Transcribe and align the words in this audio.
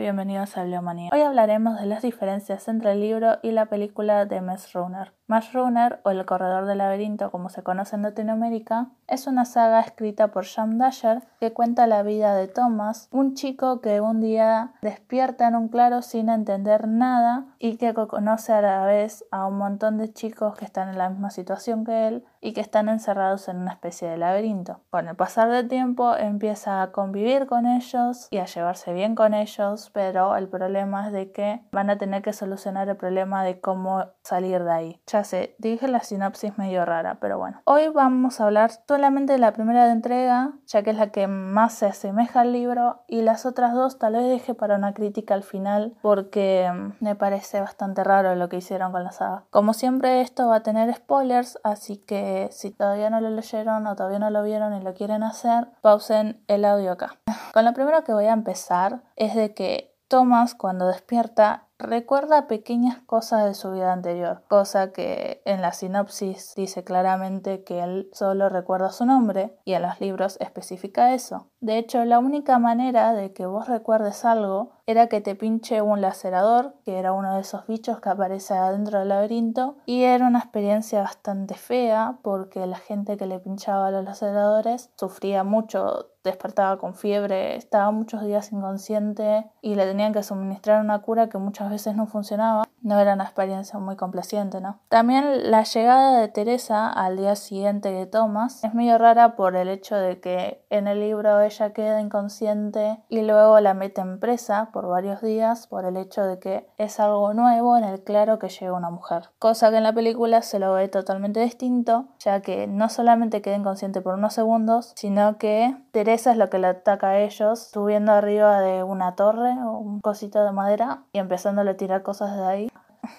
Bienvenidos 0.00 0.56
a 0.56 0.62
Bibliomanía. 0.62 1.10
Hoy 1.12 1.22
hablaremos 1.22 1.80
de 1.80 1.86
las 1.86 2.02
diferencias 2.02 2.68
entre 2.68 2.92
el 2.92 3.00
libro 3.00 3.38
y 3.42 3.50
la 3.50 3.66
película 3.66 4.26
de 4.26 4.40
Maze 4.40 4.78
Runner. 4.78 5.12
Maze 5.26 5.50
Runner, 5.52 6.00
o 6.04 6.10
El 6.10 6.24
Corredor 6.24 6.66
del 6.66 6.78
Laberinto 6.78 7.30
como 7.30 7.48
se 7.48 7.62
conoce 7.62 7.96
en 7.96 8.02
Latinoamérica, 8.02 8.90
es 9.08 9.26
una 9.26 9.44
saga 9.44 9.80
escrita 9.80 10.28
por 10.28 10.46
Sam 10.46 10.78
Dasher 10.78 11.22
que 11.40 11.52
cuenta 11.52 11.86
la 11.86 12.02
vida 12.02 12.34
de 12.34 12.46
Thomas, 12.46 13.08
un 13.10 13.34
chico 13.34 13.80
que 13.80 14.00
un 14.00 14.20
día 14.20 14.72
despierta 14.82 15.48
en 15.48 15.56
un 15.56 15.68
claro 15.68 16.00
sin 16.02 16.28
entender 16.28 16.86
nada 16.86 17.46
y 17.58 17.76
que 17.76 17.92
conoce 17.92 18.52
a 18.52 18.62
la 18.62 18.86
vez 18.86 19.24
a 19.30 19.46
un 19.46 19.58
montón 19.58 19.98
de 19.98 20.12
chicos 20.12 20.54
que 20.56 20.64
están 20.64 20.88
en 20.88 20.98
la 20.98 21.10
misma 21.10 21.30
situación 21.30 21.84
que 21.84 22.06
él 22.08 22.24
y 22.40 22.52
que 22.52 22.60
están 22.60 22.88
encerrados 22.88 23.48
en 23.48 23.58
una 23.58 23.72
especie 23.72 24.08
de 24.08 24.16
laberinto. 24.16 24.80
Con 24.90 25.08
el 25.08 25.16
pasar 25.16 25.50
del 25.50 25.68
tiempo 25.68 26.16
empieza 26.16 26.82
a 26.82 26.92
convivir 26.92 27.46
con 27.46 27.66
ellos 27.66 28.28
y 28.30 28.38
a 28.38 28.46
llevarse 28.46 28.92
bien 28.92 29.14
con 29.14 29.34
ellos, 29.34 29.90
pero 29.92 30.36
el 30.36 30.48
problema 30.48 31.06
es 31.06 31.12
de 31.12 31.32
que 31.32 31.62
van 31.72 31.90
a 31.90 31.98
tener 31.98 32.22
que 32.22 32.32
solucionar 32.32 32.88
el 32.88 32.96
problema 32.96 33.44
de 33.44 33.60
cómo 33.60 34.04
salir 34.28 34.62
de 34.62 34.70
ahí. 34.70 35.00
Ya 35.06 35.24
sé, 35.24 35.56
dije 35.58 35.88
la 35.88 36.00
sinopsis 36.00 36.58
medio 36.58 36.84
rara, 36.84 37.18
pero 37.20 37.38
bueno. 37.38 37.62
Hoy 37.64 37.88
vamos 37.88 38.40
a 38.40 38.44
hablar 38.44 38.70
solamente 38.86 39.32
de 39.32 39.38
la 39.38 39.52
primera 39.52 39.90
entrega, 39.90 40.52
ya 40.66 40.82
que 40.82 40.90
es 40.90 40.96
la 40.96 41.10
que 41.10 41.26
más 41.26 41.74
se 41.74 41.86
asemeja 41.86 42.40
al 42.40 42.52
libro, 42.52 43.00
y 43.06 43.22
las 43.22 43.46
otras 43.46 43.72
dos 43.72 43.98
tal 43.98 44.12
vez 44.14 44.28
deje 44.28 44.54
para 44.54 44.76
una 44.76 44.92
crítica 44.92 45.34
al 45.34 45.42
final, 45.42 45.96
porque 46.02 46.70
mm, 46.72 47.04
me 47.04 47.14
parece 47.14 47.60
bastante 47.60 48.04
raro 48.04 48.34
lo 48.34 48.48
que 48.48 48.58
hicieron 48.58 48.92
con 48.92 49.02
la 49.02 49.12
saga. 49.12 49.44
Como 49.50 49.72
siempre, 49.72 50.20
esto 50.20 50.48
va 50.48 50.56
a 50.56 50.62
tener 50.62 50.94
spoilers, 50.94 51.58
así 51.64 51.96
que 51.96 52.48
si 52.52 52.70
todavía 52.70 53.10
no 53.10 53.20
lo 53.20 53.30
leyeron 53.30 53.86
o 53.86 53.96
todavía 53.96 54.18
no 54.18 54.30
lo 54.30 54.42
vieron 54.42 54.74
y 54.74 54.82
lo 54.82 54.94
quieren 54.94 55.22
hacer, 55.22 55.68
pausen 55.80 56.44
el 56.48 56.64
audio 56.64 56.92
acá. 56.92 57.16
Con 57.54 57.64
lo 57.64 57.72
primero 57.72 58.04
que 58.04 58.12
voy 58.12 58.26
a 58.26 58.32
empezar 58.32 59.02
es 59.16 59.34
de 59.34 59.54
que 59.54 59.94
Thomas 60.08 60.54
cuando 60.54 60.86
despierta 60.86 61.67
recuerda 61.78 62.48
pequeñas 62.48 62.98
cosas 63.06 63.44
de 63.44 63.54
su 63.54 63.70
vida 63.70 63.92
anterior, 63.92 64.42
cosa 64.48 64.92
que 64.92 65.42
en 65.44 65.62
la 65.62 65.72
sinopsis 65.72 66.54
dice 66.56 66.84
claramente 66.84 67.62
que 67.62 67.80
él 67.80 68.10
solo 68.12 68.48
recuerda 68.48 68.90
su 68.90 69.06
nombre 69.06 69.56
y 69.64 69.74
en 69.74 69.82
los 69.82 70.00
libros 70.00 70.36
especifica 70.40 71.14
eso. 71.14 71.46
De 71.60 71.78
hecho, 71.78 72.04
la 72.04 72.20
única 72.20 72.58
manera 72.58 73.12
de 73.14 73.32
que 73.32 73.46
vos 73.46 73.68
recuerdes 73.68 74.24
algo 74.24 74.70
era 74.86 75.08
que 75.08 75.20
te 75.20 75.34
pinche 75.34 75.82
un 75.82 76.00
lacerador, 76.00 76.74
que 76.84 76.98
era 76.98 77.12
uno 77.12 77.34
de 77.34 77.40
esos 77.40 77.66
bichos 77.66 78.00
que 78.00 78.08
aparece 78.08 78.54
adentro 78.54 79.00
del 79.00 79.08
laberinto, 79.08 79.76
y 79.84 80.04
era 80.04 80.26
una 80.26 80.38
experiencia 80.38 81.02
bastante 81.02 81.54
fea 81.54 82.18
porque 82.22 82.64
la 82.66 82.78
gente 82.78 83.16
que 83.16 83.26
le 83.26 83.40
pinchaba 83.40 83.90
los 83.90 84.04
laceradores 84.04 84.90
sufría 84.96 85.42
mucho, 85.42 86.10
despertaba 86.24 86.78
con 86.78 86.94
fiebre, 86.94 87.56
estaba 87.56 87.90
muchos 87.90 88.22
días 88.22 88.52
inconsciente 88.52 89.50
y 89.60 89.74
le 89.74 89.84
tenían 89.84 90.12
que 90.12 90.22
suministrar 90.22 90.80
una 90.80 91.00
cura 91.00 91.28
que 91.28 91.38
muchas 91.38 91.67
veces 91.70 91.96
no 91.96 92.06
funcionaba. 92.06 92.67
No 92.88 92.98
era 92.98 93.12
una 93.12 93.24
experiencia 93.24 93.78
muy 93.78 93.96
complaciente, 93.96 94.62
¿no? 94.62 94.78
También 94.88 95.50
la 95.50 95.62
llegada 95.62 96.18
de 96.18 96.28
Teresa 96.28 96.90
al 96.90 97.18
día 97.18 97.36
siguiente 97.36 97.90
de 97.90 98.06
Thomas 98.06 98.64
es 98.64 98.72
medio 98.72 98.96
rara 98.96 99.36
por 99.36 99.56
el 99.56 99.68
hecho 99.68 99.94
de 99.94 100.20
que 100.20 100.64
en 100.70 100.88
el 100.88 101.00
libro 101.00 101.38
ella 101.42 101.74
queda 101.74 102.00
inconsciente 102.00 102.98
y 103.10 103.20
luego 103.20 103.60
la 103.60 103.74
meten 103.74 104.18
presa 104.20 104.70
por 104.72 104.88
varios 104.88 105.20
días 105.20 105.66
por 105.66 105.84
el 105.84 105.98
hecho 105.98 106.22
de 106.22 106.38
que 106.38 106.66
es 106.78 106.98
algo 106.98 107.34
nuevo 107.34 107.76
en 107.76 107.84
el 107.84 108.02
claro 108.02 108.38
que 108.38 108.48
llega 108.48 108.72
una 108.72 108.88
mujer. 108.88 109.28
Cosa 109.38 109.70
que 109.70 109.76
en 109.76 109.82
la 109.82 109.92
película 109.92 110.40
se 110.40 110.58
lo 110.58 110.72
ve 110.72 110.88
totalmente 110.88 111.40
distinto, 111.40 112.06
ya 112.20 112.40
que 112.40 112.66
no 112.68 112.88
solamente 112.88 113.42
queda 113.42 113.56
inconsciente 113.56 114.00
por 114.00 114.14
unos 114.14 114.32
segundos, 114.32 114.94
sino 114.96 115.36
que 115.36 115.76
Teresa 115.92 116.30
es 116.30 116.38
lo 116.38 116.48
que 116.48 116.58
le 116.58 116.68
ataca 116.68 117.08
a 117.08 117.18
ellos 117.18 117.68
subiendo 117.70 118.12
arriba 118.12 118.60
de 118.60 118.82
una 118.82 119.14
torre 119.14 119.52
o 119.62 119.72
un 119.72 120.00
cosito 120.00 120.42
de 120.42 120.52
madera 120.52 121.02
y 121.12 121.18
empezándole 121.18 121.72
a 121.72 121.76
tirar 121.76 122.02
cosas 122.02 122.34
de 122.34 122.46
ahí. 122.46 122.68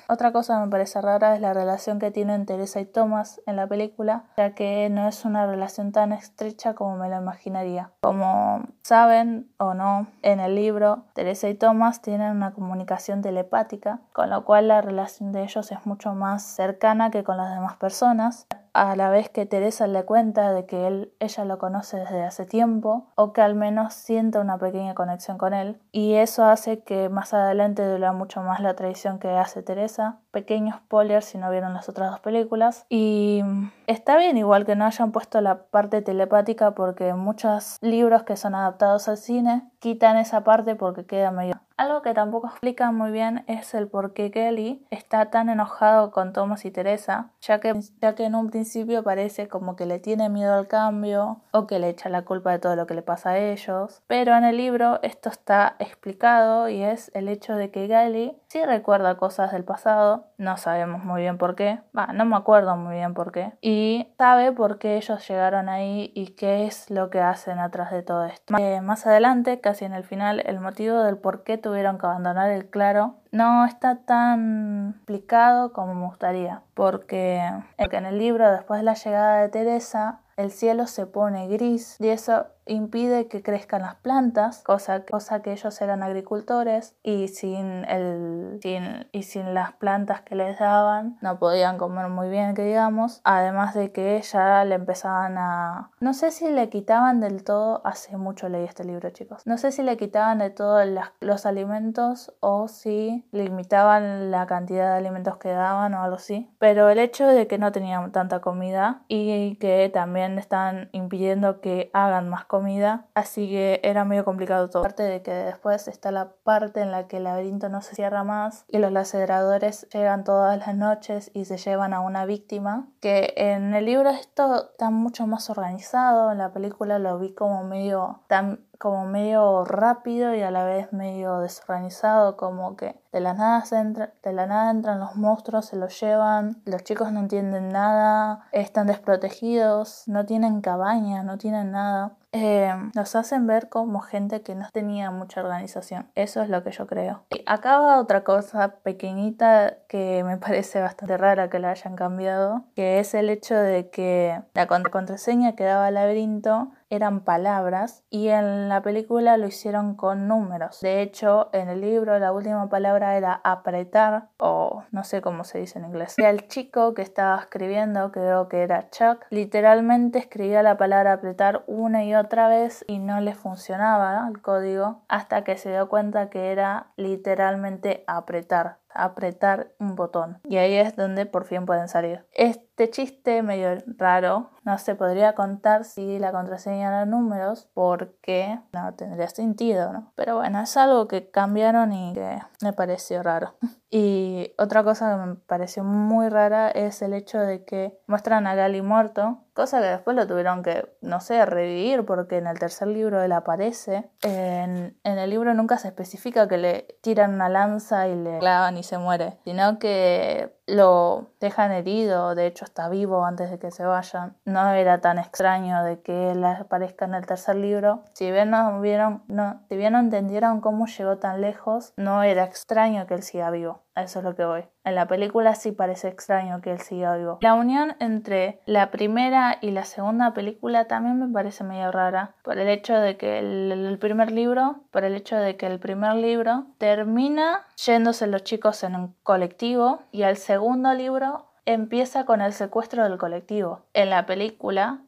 Otra 0.07 0.31
cosa 0.31 0.55
que 0.55 0.65
me 0.65 0.71
parece 0.71 1.01
rara 1.01 1.35
es 1.35 1.41
la 1.41 1.53
relación 1.53 1.99
que 1.99 2.11
tienen 2.11 2.45
Teresa 2.45 2.79
y 2.79 2.85
Thomas 2.85 3.41
en 3.45 3.55
la 3.55 3.67
película, 3.67 4.25
ya 4.37 4.53
que 4.55 4.89
no 4.89 5.07
es 5.07 5.25
una 5.25 5.45
relación 5.45 5.91
tan 5.91 6.11
estrecha 6.11 6.73
como 6.73 6.97
me 6.97 7.09
lo 7.09 7.17
imaginaría. 7.17 7.91
Como 8.01 8.63
saben 8.81 9.49
o 9.57 9.73
no, 9.73 10.07
en 10.21 10.39
el 10.39 10.55
libro 10.55 11.05
Teresa 11.13 11.49
y 11.49 11.55
Thomas 11.55 12.01
tienen 12.01 12.31
una 12.31 12.51
comunicación 12.51 13.21
telepática, 13.21 13.99
con 14.13 14.29
lo 14.29 14.45
cual 14.45 14.67
la 14.67 14.81
relación 14.81 15.31
de 15.31 15.43
ellos 15.43 15.71
es 15.71 15.85
mucho 15.85 16.13
más 16.13 16.43
cercana 16.43 17.11
que 17.11 17.23
con 17.23 17.37
las 17.37 17.53
demás 17.53 17.75
personas 17.77 18.47
a 18.79 18.95
la 18.95 19.09
vez 19.09 19.27
que 19.29 19.45
Teresa 19.45 19.87
le 19.87 20.05
cuenta 20.05 20.53
de 20.53 20.65
que 20.65 20.87
él, 20.87 21.11
ella 21.19 21.43
lo 21.43 21.57
conoce 21.57 21.97
desde 21.97 22.23
hace 22.23 22.45
tiempo 22.45 23.07
o 23.15 23.33
que 23.33 23.41
al 23.41 23.53
menos 23.53 23.93
sienta 23.93 24.39
una 24.39 24.57
pequeña 24.57 24.95
conexión 24.95 25.37
con 25.37 25.53
él 25.53 25.81
y 25.91 26.13
eso 26.13 26.45
hace 26.45 26.79
que 26.83 27.09
más 27.09 27.33
adelante 27.33 27.85
duela 27.85 28.13
mucho 28.13 28.41
más 28.41 28.61
la 28.61 28.75
traición 28.75 29.19
que 29.19 29.31
hace 29.31 29.63
Teresa. 29.63 30.19
Pequeños 30.31 30.77
spoiler 30.77 31.23
si 31.23 31.37
no 31.37 31.51
vieron 31.51 31.73
las 31.73 31.89
otras 31.89 32.09
dos 32.09 32.21
películas 32.21 32.85
y 32.87 33.43
está 33.85 34.17
bien 34.17 34.37
igual 34.37 34.65
que 34.65 34.77
no 34.77 34.85
hayan 34.85 35.11
puesto 35.11 35.41
la 35.41 35.63
parte 35.63 36.01
telepática 36.01 36.71
porque 36.71 37.13
muchos 37.13 37.79
libros 37.81 38.23
que 38.23 38.37
son 38.37 38.55
adaptados 38.55 39.09
al 39.09 39.17
cine 39.17 39.69
quitan 39.79 40.15
esa 40.15 40.45
parte 40.45 40.75
porque 40.75 41.05
queda 41.05 41.31
medio 41.31 41.59
algo 41.79 42.01
que 42.01 42.13
tampoco 42.13 42.47
explica 42.47 42.91
muy 42.91 43.09
bien 43.11 43.45
es 43.47 43.73
el 43.73 43.87
por 43.87 44.13
qué 44.13 44.31
Kelly 44.31 44.85
está 44.91 45.29
tan 45.29 45.47
enojado 45.47 46.11
con 46.11 46.33
Thomas 46.33 46.65
y 46.65 46.71
Teresa, 46.71 47.31
ya 47.39 47.61
que, 47.61 47.73
ya 48.01 48.15
que 48.15 48.25
en 48.25 48.35
un 48.35 48.49
principio 48.49 49.01
parece 49.01 49.47
como 49.47 49.77
que 49.77 49.85
le 49.85 49.97
tiene 49.99 50.27
miedo 50.27 50.53
al 50.55 50.67
cambio 50.67 51.39
o 51.51 51.67
que 51.67 51.79
le 51.79 51.87
echa 51.87 52.09
la 52.09 52.23
culpa 52.23 52.51
de 52.51 52.59
todo 52.59 52.75
lo 52.75 52.85
que 52.85 52.95
le 52.95 53.01
pasa 53.01 53.29
a 53.31 53.37
ellos. 53.37 54.01
Pero 54.07 54.35
en 54.35 54.43
el 54.43 54.57
libro 54.57 54.99
esto 55.03 55.29
está 55.29 55.77
explicado 55.79 56.67
y 56.67 56.83
es 56.83 57.11
el 57.13 57.29
hecho 57.29 57.55
de 57.55 57.71
que 57.71 57.87
Kelly 57.87 58.35
sí 58.49 58.65
recuerda 58.65 59.15
cosas 59.15 59.53
del 59.53 59.63
pasado, 59.63 60.25
no 60.37 60.57
sabemos 60.57 61.05
muy 61.05 61.21
bien 61.21 61.37
por 61.37 61.55
qué, 61.55 61.79
va, 61.97 62.07
no 62.07 62.25
me 62.25 62.35
acuerdo 62.35 62.75
muy 62.75 62.95
bien 62.95 63.13
por 63.13 63.31
qué, 63.31 63.53
y 63.61 64.07
sabe 64.17 64.51
por 64.51 64.79
qué 64.79 64.97
ellos 64.97 65.25
llegaron 65.27 65.69
ahí 65.69 66.11
y 66.13 66.31
qué 66.31 66.65
es 66.65 66.89
lo 66.89 67.09
que 67.09 67.21
hacen 67.21 67.59
atrás 67.59 67.91
de 67.91 68.01
todo 68.01 68.25
esto. 68.25 68.57
Eh, 68.57 68.81
más 68.81 69.07
adelante, 69.07 69.61
casi 69.61 69.85
en 69.85 69.93
el 69.93 70.03
final, 70.03 70.41
el 70.45 70.59
motivo 70.59 71.03
del 71.03 71.17
por 71.17 71.43
qué 71.43 71.57
tuvieron 71.69 71.99
que 71.99 72.07
abandonar 72.07 72.49
el 72.49 72.67
claro 72.67 73.13
no 73.31 73.63
está 73.63 73.97
tan 73.97 74.95
explicado 74.95 75.71
como 75.71 75.93
me 75.93 76.07
gustaría, 76.07 76.63
porque 76.73 77.43
en 77.77 78.05
el 78.07 78.17
libro, 78.17 78.51
después 78.51 78.79
de 78.79 78.85
la 78.85 78.95
llegada 78.95 79.41
de 79.41 79.49
Teresa, 79.49 80.21
el 80.35 80.49
cielo 80.49 80.87
se 80.87 81.05
pone 81.05 81.47
gris 81.47 81.95
y 81.99 82.07
eso 82.07 82.47
impide 82.69 83.27
que 83.27 83.41
crezcan 83.41 83.81
las 83.81 83.95
plantas, 83.95 84.61
cosa, 84.63 85.03
cosa 85.05 85.41
que 85.41 85.51
ellos 85.51 85.81
eran 85.81 86.03
agricultores 86.03 86.95
y 87.03 87.27
sin, 87.27 87.85
el, 87.85 88.59
sin, 88.61 89.07
y 89.11 89.23
sin 89.23 89.53
las 89.53 89.73
plantas 89.73 90.21
que 90.21 90.35
les 90.35 90.59
daban 90.59 91.17
no 91.21 91.39
podían 91.39 91.77
comer 91.77 92.07
muy 92.09 92.29
bien, 92.29 92.53
que 92.53 92.63
digamos, 92.63 93.21
además 93.23 93.73
de 93.73 93.91
que 93.91 94.21
ya 94.21 94.63
le 94.65 94.75
empezaban 94.75 95.37
a... 95.37 95.91
No 95.99 96.13
sé 96.13 96.31
si 96.31 96.49
le 96.49 96.69
quitaban 96.69 97.19
del 97.19 97.43
todo, 97.43 97.81
hace 97.85 98.17
mucho 98.17 98.49
leí 98.49 98.65
este 98.65 98.83
libro 98.83 99.09
chicos, 99.09 99.45
no 99.45 99.57
sé 99.57 99.71
si 99.71 99.83
le 99.83 99.97
quitaban 99.97 100.37
de 100.37 100.49
todo 100.49 100.79
los 101.19 101.45
alimentos 101.45 102.33
o 102.39 102.67
si 102.67 103.25
limitaban 103.31 104.31
la 104.31 104.45
cantidad 104.45 104.91
de 104.91 104.97
alimentos 104.97 105.37
que 105.37 105.49
daban 105.49 105.93
o 105.93 106.03
algo 106.03 106.17
así, 106.17 106.49
pero 106.59 106.89
el 106.89 106.99
hecho 106.99 107.25
de 107.25 107.47
que 107.47 107.57
no 107.57 107.71
tenían 107.71 108.11
tanta 108.11 108.39
comida 108.39 109.01
y 109.07 109.55
que 109.55 109.89
también 109.91 110.37
están 110.37 110.89
impidiendo 110.91 111.61
que 111.61 111.89
hagan 111.93 112.29
más 112.29 112.45
comida 112.45 112.58
comida, 112.59 113.05
así 113.13 113.47
que 113.47 113.79
era 113.83 114.03
medio 114.03 114.25
complicado 114.25 114.69
todo. 114.69 114.81
Aparte 114.81 115.03
de 115.03 115.21
que 115.21 115.31
después 115.31 115.87
está 115.87 116.11
la 116.11 116.33
parte 116.43 116.81
en 116.81 116.91
la 116.91 117.07
que 117.07 117.17
el 117.17 117.23
laberinto 117.23 117.69
no 117.69 117.81
se 117.81 117.95
cierra 117.95 118.23
más 118.23 118.65
y 118.67 118.79
los 118.79 118.91
lacedradores 118.91 119.87
llegan 119.93 120.25
todas 120.25 120.59
las 120.59 120.75
noches 120.75 121.31
y 121.33 121.45
se 121.45 121.57
llevan 121.57 121.93
a 121.93 122.01
una 122.01 122.25
víctima, 122.25 122.89
que 122.99 123.33
en 123.37 123.73
el 123.73 123.85
libro 123.85 124.09
esto 124.09 124.71
está 124.71 124.89
mucho 124.89 125.25
más 125.25 125.49
organizado, 125.49 126.31
en 126.31 126.39
la 126.39 126.51
película 126.51 126.99
lo 126.99 127.17
vi 127.17 127.33
como 127.33 127.63
medio 127.63 128.21
tan 128.27 128.65
como 128.79 129.05
medio 129.05 129.65
rápido 129.65 130.33
y 130.33 130.41
a 130.41 130.51
la 130.51 130.63
vez 130.63 130.93
medio 130.93 131.39
desorganizado, 131.39 132.37
como 132.37 132.77
que 132.77 132.95
de 133.11 133.19
la 133.19 133.33
nada 133.33 133.61
entra, 133.71 134.13
de 134.23 134.31
la 134.31 134.47
nada 134.47 134.71
entran 134.71 135.01
los 135.01 135.17
monstruos, 135.17 135.65
se 135.65 135.75
los 135.75 135.99
llevan, 135.99 136.61
los 136.65 136.83
chicos 136.85 137.11
no 137.11 137.19
entienden 137.19 137.69
nada, 137.69 138.47
están 138.53 138.87
desprotegidos, 138.87 140.03
no 140.07 140.25
tienen 140.25 140.61
cabaña, 140.61 141.23
no 141.23 141.37
tienen 141.37 141.71
nada. 141.71 142.15
Eh, 142.31 142.71
nos 142.95 143.15
hacen 143.15 143.47
ver 143.47 143.69
como 143.69 144.01
gente 144.01 144.41
que 144.41 144.53
no 144.55 144.67
tenía 144.71 145.09
mucha 145.09 145.41
organización. 145.41 146.09
Eso 146.15 146.41
es 146.41 146.49
lo 146.49 146.63
que 146.63 146.71
yo 146.71 146.85
creo. 146.85 147.23
Y 147.31 147.41
acaba 147.45 147.99
otra 147.99 148.23
cosa 148.23 148.75
pequeñita 148.83 149.77
que 149.87 150.23
me 150.25 150.37
parece 150.37 150.81
bastante 150.81 151.17
rara 151.17 151.49
que 151.49 151.59
la 151.59 151.71
hayan 151.71 151.95
cambiado, 151.95 152.65
que 152.75 152.99
es 152.99 153.13
el 153.13 153.29
hecho 153.29 153.55
de 153.55 153.89
que 153.89 154.41
la 154.53 154.67
contraseña 154.67 155.55
que 155.55 155.63
daba 155.63 155.89
laberinto 155.91 156.71
eran 156.89 157.21
palabras 157.21 158.03
y 158.09 158.29
en 158.29 158.69
la 158.69 158.81
película 158.81 159.37
lo 159.37 159.47
hicieron 159.47 159.95
con 159.95 160.27
números. 160.27 160.81
De 160.81 161.01
hecho, 161.01 161.49
en 161.53 161.69
el 161.69 161.81
libro 161.81 162.17
la 162.19 162.31
última 162.31 162.67
palabra 162.69 163.15
era 163.15 163.41
apretar 163.43 164.29
o 164.37 164.83
no 164.91 165.03
sé 165.03 165.21
cómo 165.21 165.43
se 165.43 165.59
dice 165.59 165.79
en 165.79 165.85
inglés. 165.85 166.15
Y 166.17 166.23
el 166.23 166.47
chico 166.47 166.93
que 166.93 167.01
estaba 167.01 167.39
escribiendo, 167.39 168.11
creo 168.11 168.49
que 168.49 168.63
era 168.63 168.89
Chuck, 168.89 169.25
literalmente 169.29 170.19
escribía 170.19 170.63
la 170.63 170.77
palabra 170.77 171.13
apretar 171.13 171.63
una 171.67 172.03
y 172.03 172.15
otra 172.15 172.47
vez 172.47 172.83
y 172.87 172.99
no 172.99 173.21
le 173.21 173.35
funcionaba 173.35 174.27
el 174.27 174.41
código 174.41 175.01
hasta 175.07 175.43
que 175.43 175.57
se 175.57 175.69
dio 175.69 175.89
cuenta 175.89 176.29
que 176.29 176.51
era 176.51 176.87
literalmente 176.95 178.03
apretar 178.07 178.78
apretar 178.93 179.71
un 179.79 179.95
botón 179.95 180.39
y 180.43 180.57
ahí 180.57 180.75
es 180.75 180.95
donde 180.95 181.25
por 181.25 181.45
fin 181.45 181.65
pueden 181.65 181.87
salir. 181.87 182.25
Este 182.33 182.89
chiste 182.89 183.41
medio 183.43 183.69
raro 183.97 184.51
no 184.63 184.77
se 184.77 184.95
podría 184.95 185.33
contar 185.33 185.83
si 185.83 186.19
la 186.19 186.31
contraseña 186.31 186.87
era 186.87 187.05
números 187.05 187.69
porque 187.73 188.59
no 188.73 188.93
tendría 188.95 189.29
sentido, 189.29 189.93
¿no? 189.93 190.11
Pero 190.15 190.37
bueno, 190.37 190.61
es 190.61 190.75
algo 190.77 191.07
que 191.07 191.29
cambiaron 191.29 191.93
y 191.93 192.13
que 192.13 192.39
me 192.61 192.73
pareció 192.73 193.23
raro. 193.23 193.55
Y 193.91 194.53
otra 194.59 194.83
cosa 194.83 195.09
que 195.09 195.25
me 195.25 195.35
pareció 195.35 195.83
muy 195.83 196.29
rara 196.29 196.69
es 196.69 197.01
el 197.01 197.15
hecho 197.15 197.39
de 197.39 197.65
que 197.65 197.99
muestran 198.05 198.45
a 198.45 198.53
Gali 198.53 198.83
muerto, 198.83 199.39
cosa 199.59 199.81
que 199.81 199.87
después 199.87 200.15
lo 200.15 200.25
tuvieron 200.25 200.63
que, 200.63 200.87
no 201.01 201.19
sé, 201.19 201.45
revivir 201.45 202.05
porque 202.05 202.37
en 202.37 202.47
el 202.47 202.57
tercer 202.57 202.87
libro 202.87 203.21
él 203.21 203.33
aparece. 203.33 204.09
En, 204.21 204.97
en 205.03 205.17
el 205.17 205.29
libro 205.29 205.53
nunca 205.53 205.77
se 205.77 205.89
especifica 205.89 206.47
que 206.47 206.57
le 206.57 206.87
tiran 207.01 207.33
una 207.33 207.49
lanza 207.49 208.07
y 208.07 208.15
le 208.15 208.39
clavan 208.39 208.77
y 208.77 208.83
se 208.83 208.97
muere, 208.97 209.37
sino 209.43 209.77
que 209.77 210.55
lo 210.65 211.31
dejan 211.39 211.71
herido, 211.71 212.35
de 212.35 212.47
hecho 212.47 212.63
está 212.63 212.89
vivo 212.89 213.25
antes 213.25 213.51
de 213.51 213.59
que 213.59 213.71
se 213.71 213.83
vayan. 213.83 214.37
No 214.45 214.71
era 214.71 215.01
tan 215.01 215.19
extraño 215.19 215.83
de 215.83 216.01
que 216.01 216.31
él 216.31 216.43
aparezca 216.45 217.05
en 217.05 217.15
el 217.15 217.25
tercer 217.25 217.57
libro. 217.57 218.03
Si 218.13 218.31
bien 218.31 218.51
no 218.51 218.79
vieron, 218.79 219.23
no, 219.27 219.61
si 219.67 219.75
bien 219.75 219.93
no 219.93 219.99
entendieron 219.99 220.61
cómo 220.61 220.85
llegó 220.85 221.17
tan 221.17 221.41
lejos, 221.41 221.93
no 221.97 222.23
era 222.23 222.43
extraño 222.43 223.07
que 223.07 223.15
él 223.15 223.23
siga 223.23 223.51
vivo. 223.51 223.81
Eso 224.03 224.19
es 224.19 224.25
lo 224.25 224.35
que 224.35 224.45
voy. 224.45 224.63
En 224.83 224.95
la 224.95 225.07
película 225.07 225.55
sí 225.55 225.71
parece 225.71 226.07
extraño 226.07 226.61
que 226.61 226.71
él 226.71 226.79
siga 226.79 227.15
vivo. 227.15 227.37
La 227.41 227.53
unión 227.53 227.95
entre 227.99 228.59
la 228.65 228.91
primera 228.91 229.57
y 229.61 229.71
la 229.71 229.83
segunda 229.83 230.33
película 230.33 230.85
también 230.85 231.19
me 231.19 231.31
parece 231.31 231.63
medio 231.63 231.91
rara. 231.91 232.35
Por 232.43 232.57
el 232.57 232.69
hecho 232.69 232.95
de 232.95 233.17
que 233.17 233.39
el, 233.39 233.71
el 233.71 233.99
primer 233.99 234.31
libro, 234.31 234.81
por 234.91 235.03
el 235.03 235.15
hecho 235.15 235.35
de 235.35 235.57
que 235.57 235.67
el 235.67 235.79
primer 235.79 236.15
libro 236.15 236.65
termina 236.77 237.67
yéndose 237.75 238.27
los 238.27 238.43
chicos 238.43 238.83
en 238.83 238.95
un 238.95 239.15
colectivo 239.23 239.99
y 240.11 240.23
al 240.23 240.37
segundo 240.37 240.93
libro 240.93 241.48
empieza 241.73 242.25
con 242.25 242.41
el 242.41 242.51
secuestro 242.53 243.03
del 243.03 243.19
colectivo. 243.19 243.81
En 243.93 244.09
la 244.09 244.25
película, 244.25 245.01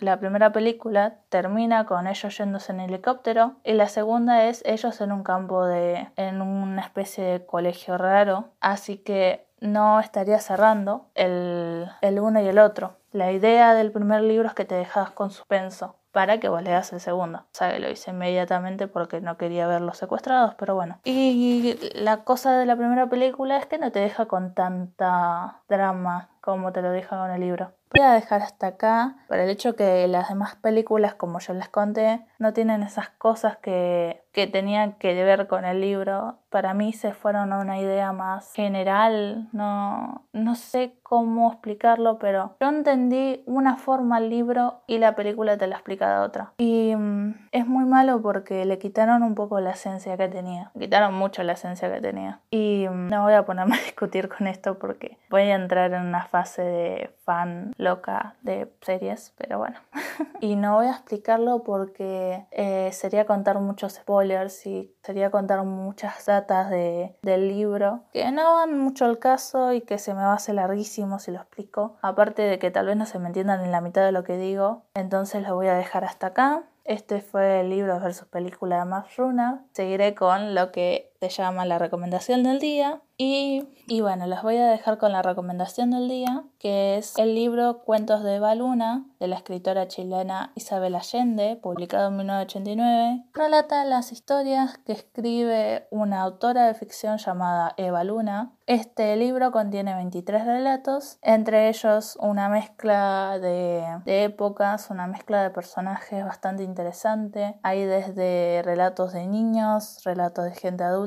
la 0.00 0.18
primera 0.18 0.50
película 0.50 1.18
termina 1.28 1.86
con 1.86 2.08
ellos 2.08 2.36
yéndose 2.36 2.72
en 2.72 2.80
helicóptero 2.80 3.54
y 3.62 3.74
la 3.74 3.88
segunda 3.88 4.46
es 4.46 4.62
ellos 4.66 5.00
en 5.00 5.12
un 5.12 5.22
campo 5.22 5.64
de, 5.64 6.08
en 6.16 6.42
una 6.42 6.82
especie 6.82 7.22
de 7.22 7.46
colegio 7.46 7.96
raro. 7.96 8.48
Así 8.60 8.98
que 8.98 9.46
no 9.60 10.00
estaría 10.00 10.40
cerrando 10.40 11.06
el, 11.14 11.88
el 12.00 12.18
uno 12.18 12.40
y 12.40 12.48
el 12.48 12.58
otro. 12.58 12.96
La 13.12 13.30
idea 13.30 13.72
del 13.74 13.92
primer 13.92 14.22
libro 14.22 14.48
es 14.48 14.54
que 14.54 14.64
te 14.64 14.74
dejas 14.74 15.12
con 15.12 15.30
suspenso 15.30 15.94
para 16.14 16.38
que 16.38 16.48
vos 16.48 16.62
leas 16.62 16.92
el 16.92 17.00
segundo. 17.00 17.40
O 17.40 17.48
sea, 17.50 17.72
que 17.72 17.80
lo 17.80 17.90
hice 17.90 18.12
inmediatamente 18.12 18.86
porque 18.86 19.20
no 19.20 19.36
quería 19.36 19.66
ver 19.66 19.80
los 19.80 19.98
secuestrados, 19.98 20.54
pero 20.54 20.76
bueno. 20.76 21.00
Y 21.02 21.76
la 21.92 22.22
cosa 22.22 22.56
de 22.56 22.66
la 22.66 22.76
primera 22.76 23.08
película 23.08 23.58
es 23.58 23.66
que 23.66 23.78
no 23.78 23.90
te 23.90 23.98
deja 23.98 24.26
con 24.26 24.54
tanta 24.54 25.62
drama 25.68 26.30
como 26.40 26.72
te 26.72 26.82
lo 26.82 26.90
deja 26.90 27.18
con 27.18 27.30
el 27.32 27.40
libro. 27.40 27.72
Voy 27.92 28.04
a 28.04 28.12
dejar 28.12 28.42
hasta 28.42 28.68
acá 28.68 29.16
por 29.28 29.38
el 29.38 29.50
hecho 29.50 29.74
que 29.74 30.06
las 30.06 30.28
demás 30.28 30.54
películas, 30.56 31.14
como 31.14 31.40
yo 31.40 31.52
les 31.52 31.68
conté, 31.68 32.24
no 32.38 32.52
tienen 32.52 32.82
esas 32.82 33.08
cosas 33.10 33.56
que, 33.56 34.23
que 34.34 34.48
tenían 34.48 34.94
que 34.94 35.14
ver 35.24 35.46
con 35.46 35.64
el 35.64 35.80
libro. 35.80 36.38
Para 36.50 36.74
mí 36.74 36.92
se 36.92 37.12
fueron 37.14 37.52
a 37.52 37.58
una 37.58 37.78
idea 37.78 38.12
más 38.12 38.52
general, 38.52 39.48
no, 39.52 40.26
no 40.32 40.54
sé 40.56 40.96
cómo 41.02 41.52
explicarlo, 41.52 42.18
pero 42.18 42.56
yo 42.60 42.68
entendí 42.68 43.42
una 43.46 43.76
forma 43.76 44.16
al 44.16 44.30
libro 44.30 44.82
y 44.86 44.98
la 44.98 45.14
película 45.14 45.56
te 45.56 45.68
la 45.68 45.76
explica 45.76 46.12
de 46.12 46.24
otra. 46.24 46.52
Y 46.58 46.94
mm, 46.96 47.48
es 47.52 47.66
muy 47.66 47.84
malo 47.84 48.20
porque 48.22 48.64
le 48.64 48.78
quitaron 48.78 49.22
un 49.22 49.36
poco 49.36 49.60
la 49.60 49.70
esencia 49.70 50.16
que 50.16 50.28
tenía. 50.28 50.70
quitaron 50.78 51.14
mucho 51.14 51.42
la 51.44 51.52
esencia 51.52 51.92
que 51.92 52.00
tenía. 52.00 52.40
Y 52.50 52.86
mm, 52.88 53.08
no 53.08 53.22
voy 53.22 53.34
a 53.34 53.44
ponerme 53.44 53.76
a 53.76 53.82
discutir 53.84 54.28
con 54.28 54.48
esto 54.48 54.78
porque 54.78 55.16
voy 55.30 55.42
a 55.42 55.54
entrar 55.54 55.92
en 55.92 56.02
una 56.02 56.24
fase 56.26 56.62
de 56.62 57.10
fan 57.24 57.72
loca 57.78 58.34
de 58.42 58.72
series, 58.80 59.32
pero 59.38 59.58
bueno. 59.58 59.78
y 60.40 60.56
no 60.56 60.74
voy 60.74 60.86
a 60.86 60.92
explicarlo 60.92 61.62
porque 61.62 62.44
eh, 62.50 62.90
sería 62.92 63.26
contar 63.26 63.60
muchos 63.60 63.94
spoilers 63.94 64.23
y 64.24 64.94
sería 65.02 65.30
contar 65.30 65.64
muchas 65.64 66.26
datas 66.26 66.70
de, 66.70 67.16
del 67.22 67.48
libro 67.48 68.04
que 68.12 68.30
no 68.32 68.54
van 68.54 68.78
mucho 68.78 69.04
al 69.04 69.18
caso 69.18 69.72
y 69.72 69.82
que 69.82 69.98
se 69.98 70.14
me 70.14 70.20
va 70.20 70.32
a 70.32 70.36
hacer 70.36 70.54
larguísimo 70.54 71.18
si 71.18 71.30
lo 71.30 71.38
explico. 71.38 71.96
Aparte 72.02 72.42
de 72.42 72.58
que 72.58 72.70
tal 72.70 72.86
vez 72.86 72.96
no 72.96 73.06
se 73.06 73.18
me 73.18 73.28
entiendan 73.28 73.62
en 73.62 73.72
la 73.72 73.80
mitad 73.80 74.04
de 74.04 74.12
lo 74.12 74.24
que 74.24 74.36
digo, 74.36 74.84
entonces 74.94 75.46
lo 75.46 75.54
voy 75.54 75.68
a 75.68 75.74
dejar 75.74 76.04
hasta 76.04 76.28
acá. 76.28 76.64
Este 76.84 77.22
fue 77.22 77.60
el 77.60 77.70
libro 77.70 77.98
versus 77.98 78.28
película 78.28 78.78
de 78.78 78.84
Max 78.84 79.16
Runner. 79.16 79.60
Seguiré 79.72 80.14
con 80.14 80.54
lo 80.54 80.70
que 80.70 81.13
se 81.20 81.28
llama 81.28 81.64
la 81.64 81.78
recomendación 81.78 82.42
del 82.42 82.58
día. 82.58 83.00
Y, 83.16 83.68
y, 83.86 84.00
bueno, 84.00 84.26
los 84.26 84.42
voy 84.42 84.56
a 84.56 84.66
dejar 84.66 84.98
con 84.98 85.12
la 85.12 85.22
recomendación 85.22 85.92
del 85.92 86.08
día, 86.08 86.42
que 86.58 86.96
es 86.96 87.16
el 87.16 87.36
libro 87.36 87.82
Cuentos 87.84 88.24
de 88.24 88.36
Eva 88.36 88.56
Luna, 88.56 89.06
de 89.20 89.28
la 89.28 89.36
escritora 89.36 89.86
chilena 89.86 90.50
Isabel 90.56 90.96
Allende, 90.96 91.56
publicado 91.62 92.08
en 92.08 92.16
1989. 92.16 93.24
Relata 93.32 93.84
las 93.84 94.10
historias 94.10 94.78
que 94.78 94.94
escribe 94.94 95.86
una 95.92 96.22
autora 96.22 96.66
de 96.66 96.74
ficción 96.74 97.18
llamada 97.18 97.74
Eva 97.76 98.02
Luna. 98.02 98.52
Este 98.66 99.14
libro 99.14 99.52
contiene 99.52 99.94
23 99.94 100.44
relatos, 100.44 101.18
entre 101.22 101.68
ellos 101.68 102.18
una 102.20 102.48
mezcla 102.48 103.38
de, 103.38 103.84
de 104.06 104.24
épocas, 104.24 104.90
una 104.90 105.06
mezcla 105.06 105.42
de 105.42 105.50
personajes 105.50 106.24
bastante 106.24 106.64
interesante. 106.64 107.60
Hay 107.62 107.84
desde 107.84 108.62
relatos 108.64 109.12
de 109.12 109.26
niños, 109.28 110.00
relatos 110.04 110.46
de 110.46 110.52
gente 110.52 110.82
adulta, 110.82 111.03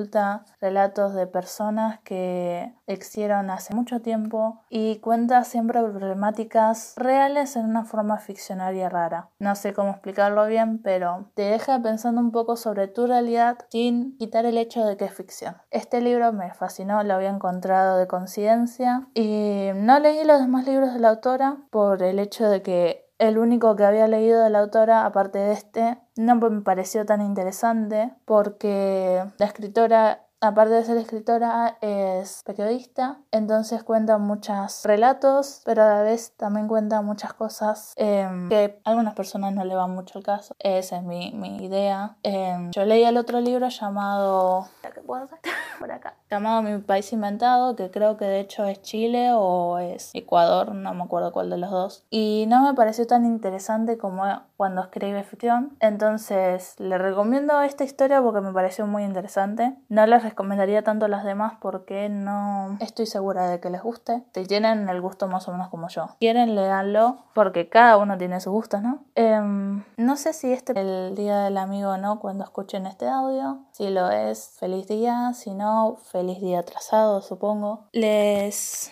relatos 0.60 1.14
de 1.14 1.28
personas 1.28 2.00
que 2.02 2.74
existieron 2.88 3.50
hace 3.50 3.74
mucho 3.74 4.02
tiempo 4.02 4.62
y 4.70 4.98
cuenta 5.00 5.44
siempre 5.44 5.82
problemáticas 5.82 6.94
reales 6.96 7.56
en 7.56 7.66
una 7.66 7.86
forma 7.86 8.18
ficcionaria 8.18 8.90
rara. 8.90 9.30
No 9.40 9.56
sé 9.56 9.74
cómo 9.74 9.92
explicarlo 9.92 10.46
bien, 10.48 10.82
pero 10.82 11.32
te 11.36 11.44
deja 11.44 11.82
pensando 11.82 12.22
un 12.22 12.32
poco 12.32 12.56
sobre 12.56 12.88
tu 12.88 13.08
realidad 13.08 13.58
sin 13.70 14.18
quitar 14.18 14.46
el 14.46 14.58
hecho 14.58 14.86
de 14.86 14.98
que 14.98 15.06
es 15.06 15.14
ficción. 15.14 15.58
Este 15.72 16.02
libro 16.02 16.34
me 16.34 16.54
fascinó, 16.54 17.04
lo 17.04 17.14
había 17.14 17.30
encontrado 17.30 17.98
de 17.98 18.08
conciencia 18.08 19.08
y 19.14 19.70
no 19.76 20.00
leí 20.00 20.24
los 20.24 20.40
demás 20.40 20.66
libros 20.66 20.94
de 20.94 21.00
la 21.00 21.10
autora 21.10 21.58
por 21.70 22.04
el 22.04 22.20
hecho 22.20 22.50
de 22.50 22.62
que 22.62 23.07
el 23.20 23.38
único 23.38 23.76
que 23.76 23.84
había 23.84 24.08
leído 24.08 24.44
de 24.44 24.50
la 24.50 24.60
autora, 24.60 25.06
aparte 25.06 25.40
de 25.40 25.54
este, 25.54 25.98
no 26.16 26.36
me 26.36 26.62
pareció 26.62 27.06
tan 27.06 27.22
interesante 27.22 28.14
porque 28.26 29.24
la 29.38 29.46
escritora 29.46 30.27
aparte 30.42 30.74
de 30.74 30.84
ser 30.84 30.98
escritora, 30.98 31.78
es 31.82 32.44
periodista, 32.46 33.20
entonces 33.32 33.84
cuenta 33.84 34.18
muchos 34.18 34.84
relatos, 34.84 35.62
pero 35.66 35.84
a 35.84 35.90
la 35.90 36.02
vez 36.02 36.34
también 36.38 36.68
cuenta 36.68 37.02
muchas 37.02 37.34
cosas 37.34 37.94
em, 37.96 38.50
que 38.50 38.80
a 38.84 38.90
algunas 38.90 39.14
personas 39.14 39.54
no 39.54 39.66
le 39.66 39.76
van 39.76 39.92
mucho 39.92 40.20
el 40.20 40.24
caso. 40.24 40.56
Esa 40.60 40.98
es 40.98 41.04
mi, 41.04 41.32
mi 41.32 41.64
idea. 41.64 42.18
Em, 42.24 42.72
yo 42.72 42.86
leí 42.86 43.04
el 43.04 43.18
otro 43.18 43.42
libro 43.42 43.68
llamado... 43.70 44.68
Por 45.80 45.92
acá. 45.92 46.16
Llamado 46.30 46.62
Mi 46.64 46.78
País 46.80 47.14
Inventado, 47.14 47.76
que 47.76 47.92
creo 47.92 48.18
que 48.18 48.26
de 48.26 48.40
hecho 48.40 48.66
es 48.66 48.82
Chile 48.82 49.30
o 49.34 49.78
es 49.78 50.10
Ecuador, 50.14 50.74
no 50.74 50.94
me 50.94 51.04
acuerdo 51.04 51.32
cuál 51.32 51.50
de 51.50 51.58
los 51.58 51.70
dos. 51.70 52.06
Y 52.10 52.46
no 52.48 52.64
me 52.64 52.74
pareció 52.74 53.06
tan 53.06 53.26
interesante 53.26 53.98
como 53.98 54.24
cuando 54.58 54.82
escribe 54.82 55.24
ficción. 55.24 55.78
Entonces 55.80 56.76
le 56.80 56.98
recomiendo 56.98 57.62
esta 57.62 57.84
historia 57.84 58.22
porque 58.22 58.42
me 58.42 58.52
pareció 58.52 58.88
muy 58.88 59.04
interesante. 59.04 59.76
No 59.88 60.06
les 60.06 60.24
recomendaría 60.30 60.84
tanto 60.84 61.08
las 61.08 61.24
demás 61.24 61.54
porque 61.62 62.10
no 62.10 62.78
estoy 62.80 63.06
segura 63.06 63.50
de 63.50 63.60
que 63.60 63.70
les 63.70 63.82
guste. 63.82 64.24
Si 64.34 64.46
tienen 64.46 64.90
el 64.90 65.02
gusto 65.02 65.28
más 65.28 65.48
o 65.48 65.52
menos 65.52 65.70
como 65.70 65.88
yo. 65.90 66.10
Quieren, 66.20 66.56
leanlo 66.56 67.18
porque 67.34 67.70
cada 67.70 67.98
uno 67.98 68.18
tiene 68.18 68.40
sus 68.40 68.54
gustos, 68.54 68.82
¿no? 68.82 69.04
Em, 69.16 69.84
no 69.98 70.18
sé 70.18 70.34
si 70.34 70.52
este 70.52 70.74
es 70.74 70.78
el 70.78 71.16
día 71.16 71.40
del 71.44 71.58
amigo 71.58 71.92
o 71.92 71.98
no 71.98 72.20
cuando 72.20 72.44
escuchen 72.44 72.86
este 72.86 73.08
audio. 73.08 73.60
Si 73.72 73.90
lo 73.90 74.10
es, 74.10 74.56
feliz 74.60 74.88
día. 74.88 75.34
Si 75.34 75.54
no, 75.54 75.98
feliz 76.12 76.42
día 76.42 76.60
atrasado, 76.60 77.22
supongo. 77.22 77.86
Les 77.92 78.92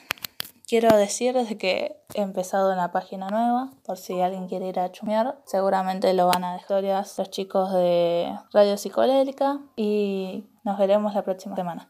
quiero 0.67 0.95
decir 0.95 1.33
desde 1.33 1.57
que 1.57 1.97
he 2.13 2.21
empezado 2.21 2.71
una 2.71 2.91
página 2.91 3.29
nueva, 3.29 3.71
por 3.85 3.97
si 3.97 4.21
alguien 4.21 4.47
quiere 4.47 4.67
ir 4.67 4.79
a 4.79 4.91
chumear. 4.91 5.37
Seguramente 5.45 6.13
lo 6.13 6.27
van 6.27 6.43
a 6.43 6.53
dejar 6.53 6.83
los 6.83 7.29
chicos 7.29 7.71
de 7.73 8.33
Radio 8.53 8.77
Psicodélica 8.77 9.59
y 9.75 10.45
nos 10.63 10.77
veremos 10.77 11.13
la 11.13 11.23
próxima 11.23 11.55
semana. 11.55 11.83